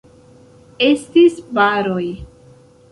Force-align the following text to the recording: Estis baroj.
Estis 0.87 1.39
baroj. 1.59 2.05